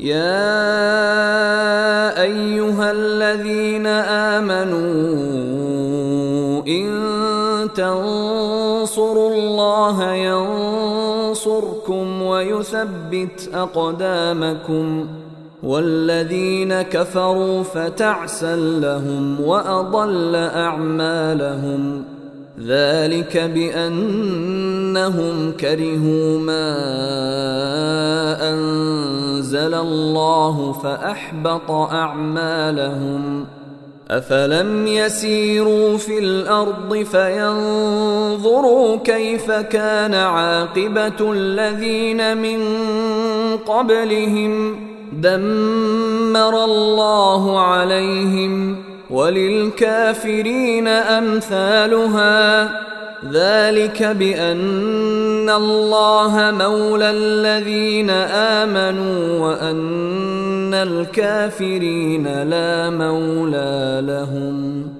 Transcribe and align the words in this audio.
يا 0.00 0.62
أيها 2.22 2.90
الذين 2.90 3.86
آمنوا 4.36 4.80
إن 6.68 6.88
تنصروا 7.74 9.34
الله 9.34 10.12
ينصركم 10.12 11.82
ويثبت 12.22 13.50
أقدامكم 13.54 15.06
والذين 15.62 16.82
كفروا 16.82 17.62
فتعسا 17.62 18.56
لهم 18.56 19.40
وأضل 19.40 20.34
أعمالهم 20.36 22.04
ذلك 22.66 23.50
بأنهم 23.54 25.52
كرهوا 25.60 26.38
ما 26.38 26.70
أنزل 28.52 29.74
الله 29.74 30.72
فأحبط 30.72 31.70
أعمالهم. 31.70 33.46
أفلم 34.10 34.86
يسيروا 34.86 35.96
في 35.96 36.18
الأرض 36.18 36.96
فينظروا 36.96 38.96
كيف 38.96 39.50
كان 39.50 40.14
عاقبة 40.14 41.32
الذين 41.32 42.36
من 42.36 42.60
قبلهم. 43.56 44.76
دمر 45.12 46.64
الله 46.64 47.60
عليهم 47.60 48.89
وللكافرين 49.10 50.88
أمثالها. 50.88 52.70
ذلك 53.32 54.02
بأن 54.02 55.50
الله 55.50 56.50
مولى 56.58 57.10
الذين 57.10 58.10
آمنوا 58.60 59.38
وأن 59.38 60.74
الكافرين 60.74 62.42
لا 62.42 62.90
مولى 62.90 64.02
لهم. 64.06 64.99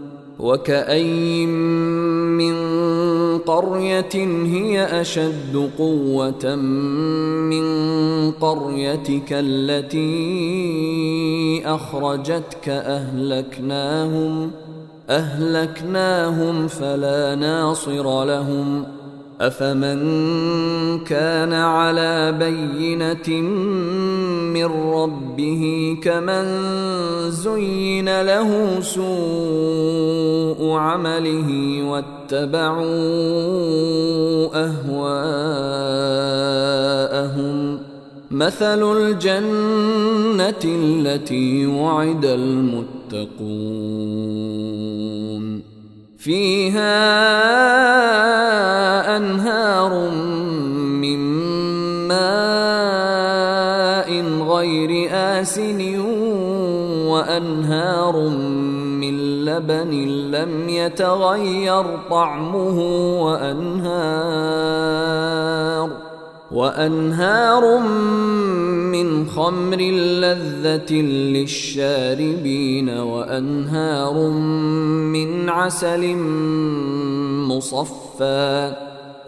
وكأين 0.41 1.49
من 2.37 2.55
قرية 3.37 4.15
هي 4.45 5.01
أشد 5.01 5.69
قوة 5.77 6.55
من 6.55 7.65
قريتك 8.31 9.29
التي 9.31 10.01
أخرجتك 11.65 12.69
أهلكناهم 12.69 14.51
أهلكناهم 15.09 16.67
فلا 16.67 17.35
ناصر 17.35 18.23
لهم 18.25 18.85
أفمن 19.41 19.99
كان 20.99 21.53
على 21.53 22.31
بينة 22.31 23.41
من 24.53 24.65
ربه 24.93 25.97
كمن 26.03 26.45
زين 27.29 28.21
له 28.21 28.79
سوء 28.81 30.71
عمله 30.77 31.83
واتبعوا 31.83 32.81
أهواءهم 34.65 36.11
مثل 38.31 38.97
الجنة 38.97 40.63
التي 40.65 41.65
وعد 41.65 42.25
المتقون 42.25 43.61
فيها 46.17 47.01
انهار 49.17 50.09
من 51.01 51.19
ماء 52.07 53.61
غير 54.49 55.09
آسن 55.13 55.99
وأنهار 57.07 58.29
من 59.01 59.45
لبن 59.45 59.91
لم 60.31 60.69
يتغير 60.69 61.85
طعمه 62.09 62.79
وأنهار 63.23 64.51
وأنهار 66.51 67.79
من 68.91 69.25
خمر 69.27 69.77
لذة 70.21 70.93
للشاربين 71.35 72.89
وأنهار 72.89 74.29
من 75.13 75.49
عسل 75.49 76.15
مصفى 77.47 78.90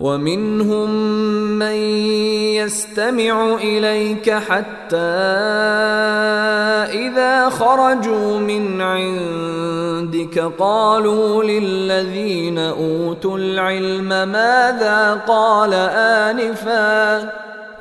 ومنهم 0.00 0.90
من 1.58 1.74
يستمع 2.54 3.54
إليك 3.54 4.30
حتى 4.30 4.96
إذا 6.90 7.48
خرجوا 7.48 8.38
من 8.38 8.80
عندك 8.80 10.38
قالوا 10.58 11.44
للذين 11.44 12.58
أوتوا 12.58 13.38
العلم 13.38 14.08
ماذا 14.08 15.20
قال 15.28 15.74
آنفا 15.94 17.30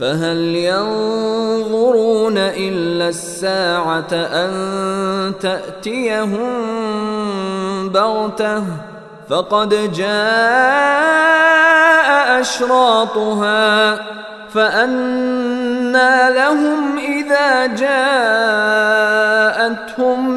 فهل 0.00 0.38
ينظرون 0.56 2.38
إلا 2.38 3.08
الساعة 3.08 4.12
أن 4.12 4.52
تأتيهم 5.40 6.48
بغتة؟ 7.88 8.64
فقد 9.30 9.92
جاء 9.92 10.10
أشراطها 12.40 13.94
فانى 14.54 16.34
لهم 16.34 16.98
إذا 16.98 17.66
جاءتهم 17.66 18.80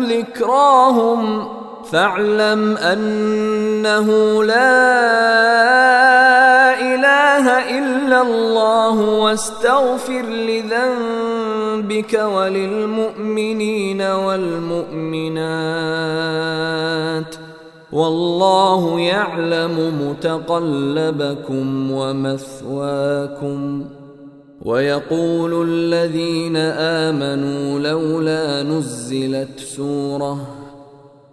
ذكراهم. 0.03 1.47
فاعلم 1.91 2.77
أنه 2.77 4.43
لا 4.43 6.32
إله 7.33 7.77
إلا 7.79 8.21
الله 8.21 9.19
واستغفر 9.19 10.21
لذنبك 10.21 12.13
وللمؤمنين 12.13 14.01
والمؤمنات. 14.01 14.95
والله 17.91 18.99
يعلم 18.99 20.07
متقلبكم 20.09 21.91
ومثواكم. 21.91 23.85
ويقول 24.65 25.69
الذين 25.69 26.57
آمنوا 26.57 27.79
لولا 27.79 28.63
نزلت 28.63 29.59
سورة 29.59 30.62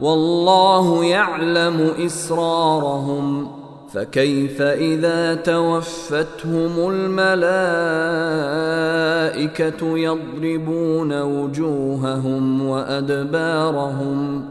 والله 0.00 1.04
يعلم 1.04 1.90
إسرارهم 2.06 3.48
فكيف 3.92 4.62
إذا 4.62 5.34
توفتهم 5.34 6.90
الملائكة 6.90 7.38
يضربون 9.98 11.22
وجوههم 11.22 12.68
وأدبارهم 12.68 14.44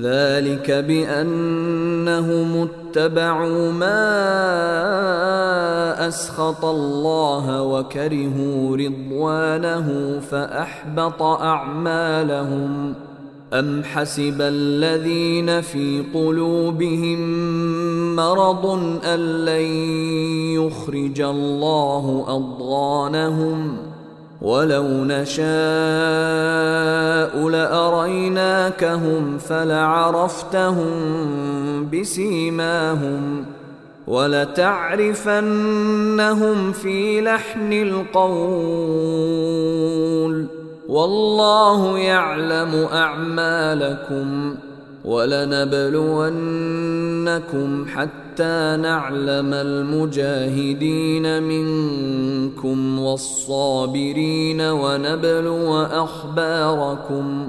ذلك 0.00 0.70
بأنهم 0.70 2.68
اتبعوا 2.68 3.72
ما 3.72 4.12
أسخط 6.08 6.64
الله 6.64 7.62
وكرهوا 7.62 8.76
رضوانه 8.76 10.20
فأحبط 10.30 11.22
أعمالهم 11.22 12.94
أم 13.52 13.84
حسب 13.84 14.36
الذين 14.40 15.60
في 15.60 16.04
قلوبهم 16.14 17.20
مرض 18.16 18.66
أن 19.04 19.44
لن 19.44 19.66
يخرج 20.56 21.20
الله 21.20 22.24
أضغانهم 22.28 23.76
ولو 24.42 24.86
نشاء 24.88 25.42
لأريناكهم 27.48 29.38
فلعرفتهم 29.38 30.90
بسيماهم 31.90 33.44
ولتعرفنهم 34.06 35.22
في 36.72 37.20
لحن 37.20 37.72
القول 37.72 39.42
والله 40.92 41.98
يعلم 41.98 42.88
أعمالكم 42.92 44.54
ولنبلونكم 45.04 46.26
حتى 47.88 48.76
نعلم 48.82 49.54
المجاهدين 49.54 51.42
منكم 51.42 52.98
والصابرين 52.98 54.60
ونبلو 54.60 55.82
أخباركم 55.82 57.48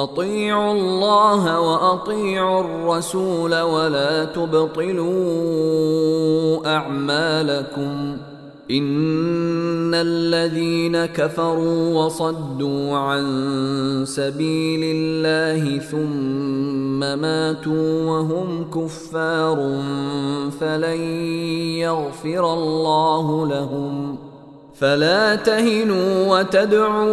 أطيعوا 0.02 0.72
الله 0.72 1.60
وأطيعوا 1.60 2.60
الرسول 2.60 3.60
ولا 3.60 4.24
تبطلوا 4.24 5.06
أعمالكم 6.66 8.16
إن 8.70 9.94
الذين 9.94 11.06
كفروا 11.06 12.04
وصدوا 12.04 12.96
عن 12.96 13.24
سبيل 14.06 14.80
الله 14.84 15.78
ثم 15.78 16.98
ماتوا 16.98 18.10
وهم 18.10 18.70
كفار 18.70 19.56
فلن 20.60 21.00
يغفر 21.78 22.52
الله 22.54 23.46
لهم. 23.46 24.16
فلا 24.80 25.34
تهنوا 25.34 26.38
وتدعوا 26.38 27.06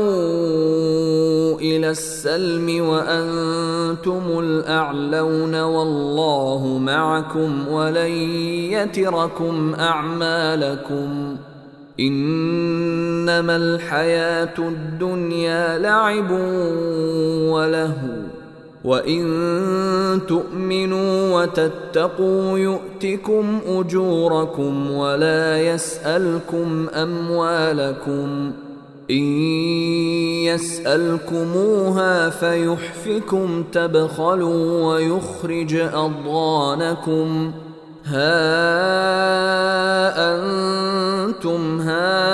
إلى 1.60 1.90
السلم 1.90 2.86
وأنتم 2.88 4.40
الأعلون 4.40 5.62
والله 5.62 6.80
معكم 6.82 7.68
ولن 7.68 8.12
يتركم 8.72 9.76
أعمالكم. 9.80 11.38
إنما 12.00 13.56
الحياة 13.56 14.56
الدنيا 14.60 15.78
لعب 15.78 16.32
ولهو. 17.52 18.33
وان 18.84 20.22
تؤمنوا 20.28 21.42
وتتقوا 21.42 22.60
يؤتكم 22.60 23.60
اجوركم 23.68 24.92
ولا 24.92 25.62
يسالكم 25.62 26.88
اموالكم 26.94 28.52
ان 29.12 29.24
يسالكموها 30.44 32.30
فيحفكم 32.30 33.64
تبخلوا 33.72 34.86
ويخرج 34.86 35.76
اضغانكم 35.76 37.52
ها 38.06 38.34
أنتم 40.36 41.82
هؤلاء 41.82 42.34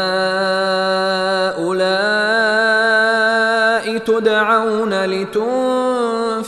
تدعون 3.98 5.06
لتنفقوا 5.06 5.89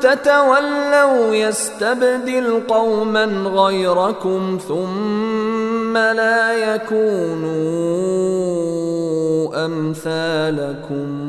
تتولوا 0.00 1.34
يستبدل 1.34 2.62
قوما 2.68 3.24
غيركم 3.46 4.58
ثم 4.68 5.96
لا 5.96 6.52
يكونوا 6.52 7.58
أمثالكم. 9.64 11.27